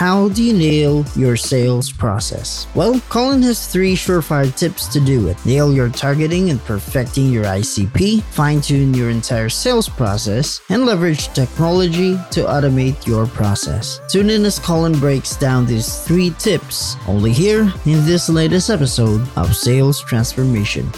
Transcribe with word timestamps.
How 0.00 0.30
do 0.30 0.42
you 0.42 0.54
nail 0.54 1.04
your 1.14 1.36
sales 1.36 1.92
process? 1.92 2.66
Well, 2.74 2.98
Collin 3.10 3.42
has 3.42 3.66
three 3.66 3.94
surefire 3.94 4.50
tips 4.56 4.86
to 4.94 4.98
do 4.98 5.28
it. 5.28 5.36
Nail 5.44 5.74
your 5.74 5.90
targeting 5.90 6.48
and 6.48 6.58
perfecting 6.64 7.26
your 7.26 7.44
ICP, 7.44 8.22
fine 8.22 8.62
tune 8.62 8.94
your 8.94 9.10
entire 9.10 9.50
sales 9.50 9.90
process, 9.90 10.62
and 10.70 10.86
leverage 10.86 11.28
technology 11.34 12.16
to 12.30 12.44
automate 12.44 13.06
your 13.06 13.26
process. 13.26 14.00
Tune 14.08 14.30
in 14.30 14.42
as 14.46 14.58
Collin 14.58 14.98
breaks 14.98 15.36
down 15.36 15.66
these 15.66 16.02
three 16.04 16.30
tips 16.38 16.96
only 17.06 17.34
here 17.34 17.70
in 17.84 18.02
this 18.06 18.30
latest 18.30 18.70
episode 18.70 19.20
of 19.36 19.54
Sales 19.54 20.00
Transformation. 20.00 20.90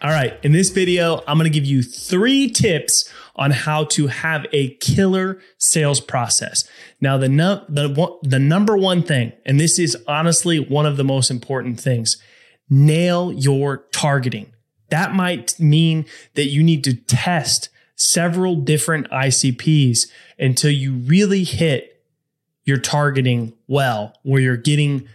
All 0.00 0.10
right, 0.10 0.38
in 0.44 0.52
this 0.52 0.70
video, 0.70 1.24
I'm 1.26 1.38
going 1.38 1.50
to 1.50 1.58
give 1.58 1.64
you 1.64 1.82
three 1.82 2.48
tips 2.48 3.12
on 3.34 3.50
how 3.50 3.84
to 3.84 4.06
have 4.06 4.46
a 4.52 4.74
killer 4.74 5.40
sales 5.56 6.00
process. 6.00 6.68
Now, 7.00 7.18
the, 7.18 7.28
no, 7.28 7.64
the, 7.68 8.18
the 8.22 8.38
number 8.38 8.76
one 8.76 9.02
thing, 9.02 9.32
and 9.44 9.58
this 9.58 9.76
is 9.76 9.96
honestly 10.06 10.60
one 10.60 10.86
of 10.86 10.98
the 10.98 11.04
most 11.04 11.32
important 11.32 11.80
things, 11.80 12.16
nail 12.70 13.32
your 13.32 13.78
targeting. 13.90 14.52
That 14.90 15.14
might 15.14 15.58
mean 15.58 16.06
that 16.34 16.46
you 16.46 16.62
need 16.62 16.84
to 16.84 16.94
test 16.94 17.68
several 17.96 18.54
different 18.54 19.10
ICPs 19.10 20.06
until 20.38 20.70
you 20.70 20.92
really 20.94 21.42
hit 21.42 22.04
your 22.62 22.78
targeting 22.78 23.52
well, 23.66 24.14
where 24.22 24.40
you're 24.40 24.56
getting 24.56 25.08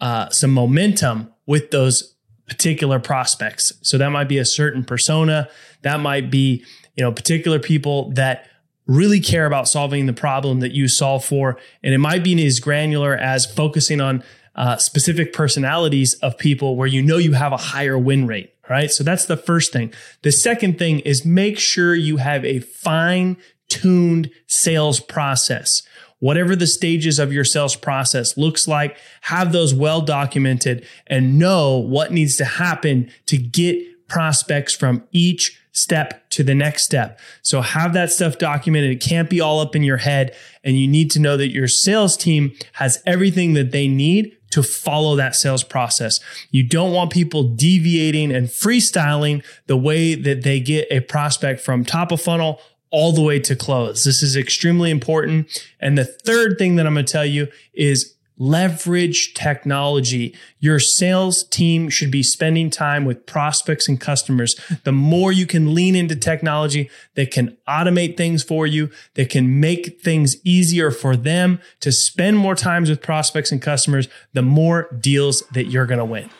uh, 0.00 0.28
some 0.30 0.52
momentum 0.52 1.32
with 1.46 1.72
those 1.72 2.14
particular 2.50 2.98
prospects. 2.98 3.72
So 3.80 3.96
that 3.96 4.10
might 4.10 4.28
be 4.28 4.36
a 4.36 4.44
certain 4.44 4.84
persona. 4.84 5.48
That 5.82 6.00
might 6.00 6.30
be, 6.30 6.64
you 6.96 7.04
know, 7.04 7.12
particular 7.12 7.60
people 7.60 8.10
that 8.10 8.46
really 8.86 9.20
care 9.20 9.46
about 9.46 9.68
solving 9.68 10.06
the 10.06 10.12
problem 10.12 10.58
that 10.60 10.72
you 10.72 10.88
solve 10.88 11.24
for. 11.24 11.56
And 11.82 11.94
it 11.94 11.98
might 11.98 12.24
be 12.24 12.44
as 12.44 12.58
granular 12.58 13.16
as 13.16 13.46
focusing 13.46 14.00
on 14.00 14.24
uh, 14.56 14.76
specific 14.78 15.32
personalities 15.32 16.14
of 16.14 16.36
people 16.36 16.76
where 16.76 16.88
you 16.88 17.00
know 17.00 17.18
you 17.18 17.32
have 17.32 17.52
a 17.52 17.56
higher 17.56 17.96
win 17.96 18.26
rate. 18.26 18.52
Right. 18.68 18.90
So 18.90 19.02
that's 19.02 19.24
the 19.24 19.36
first 19.36 19.72
thing. 19.72 19.92
The 20.22 20.30
second 20.30 20.78
thing 20.78 21.00
is 21.00 21.24
make 21.24 21.58
sure 21.58 21.94
you 21.94 22.18
have 22.18 22.44
a 22.44 22.60
fine 22.60 23.36
tuned 23.68 24.30
sales 24.46 25.00
process 25.00 25.82
whatever 26.20 26.54
the 26.54 26.66
stages 26.66 27.18
of 27.18 27.32
your 27.32 27.44
sales 27.44 27.76
process 27.76 28.36
looks 28.36 28.68
like, 28.68 28.96
have 29.22 29.52
those 29.52 29.74
well 29.74 30.00
documented 30.00 30.86
and 31.06 31.38
know 31.38 31.76
what 31.76 32.12
needs 32.12 32.36
to 32.36 32.44
happen 32.44 33.10
to 33.26 33.36
get 33.36 34.08
prospects 34.08 34.74
from 34.74 35.02
each 35.12 35.60
step 35.72 36.28
to 36.30 36.42
the 36.42 36.54
next 36.54 36.84
step. 36.84 37.18
So 37.42 37.60
have 37.60 37.92
that 37.92 38.10
stuff 38.10 38.38
documented. 38.38 38.90
It 38.90 39.00
can't 39.00 39.30
be 39.30 39.40
all 39.40 39.60
up 39.60 39.76
in 39.76 39.82
your 39.82 39.98
head. 39.98 40.34
And 40.64 40.78
you 40.78 40.88
need 40.88 41.10
to 41.12 41.20
know 41.20 41.36
that 41.36 41.50
your 41.50 41.68
sales 41.68 42.16
team 42.16 42.52
has 42.74 43.02
everything 43.06 43.54
that 43.54 43.70
they 43.70 43.88
need 43.88 44.36
to 44.50 44.62
follow 44.64 45.14
that 45.14 45.36
sales 45.36 45.62
process. 45.62 46.18
You 46.50 46.64
don't 46.64 46.92
want 46.92 47.12
people 47.12 47.44
deviating 47.44 48.32
and 48.32 48.48
freestyling 48.48 49.44
the 49.66 49.76
way 49.76 50.16
that 50.16 50.42
they 50.42 50.58
get 50.58 50.88
a 50.90 51.00
prospect 51.00 51.60
from 51.60 51.84
top 51.84 52.10
of 52.10 52.20
funnel 52.20 52.60
all 52.90 53.12
the 53.12 53.22
way 53.22 53.38
to 53.40 53.56
close. 53.56 54.04
This 54.04 54.22
is 54.22 54.36
extremely 54.36 54.90
important. 54.90 55.66
And 55.80 55.96
the 55.96 56.04
third 56.04 56.58
thing 56.58 56.76
that 56.76 56.86
I'm 56.86 56.94
going 56.94 57.06
to 57.06 57.12
tell 57.12 57.26
you 57.26 57.48
is 57.72 58.14
leverage 58.40 59.34
technology. 59.34 60.34
Your 60.58 60.80
sales 60.80 61.44
team 61.44 61.90
should 61.90 62.10
be 62.10 62.22
spending 62.22 62.70
time 62.70 63.04
with 63.04 63.26
prospects 63.26 63.86
and 63.86 64.00
customers. 64.00 64.58
The 64.84 64.92
more 64.92 65.30
you 65.30 65.46
can 65.46 65.74
lean 65.74 65.94
into 65.94 66.16
technology 66.16 66.90
that 67.14 67.30
can 67.30 67.58
automate 67.68 68.16
things 68.16 68.42
for 68.42 68.66
you, 68.66 68.90
that 69.14 69.28
can 69.28 69.60
make 69.60 70.00
things 70.00 70.36
easier 70.42 70.90
for 70.90 71.16
them 71.16 71.60
to 71.80 71.92
spend 71.92 72.38
more 72.38 72.54
times 72.54 72.88
with 72.88 73.02
prospects 73.02 73.52
and 73.52 73.60
customers, 73.60 74.08
the 74.32 74.42
more 74.42 74.88
deals 74.98 75.42
that 75.52 75.66
you're 75.66 75.86
going 75.86 75.98
to 75.98 76.04
win. 76.04 76.30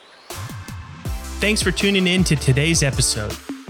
Thanks 1.39 1.61
for 1.61 1.71
tuning 1.71 2.07
in 2.07 2.23
to 2.25 2.35
today's 2.35 2.81
episode. 2.81 3.35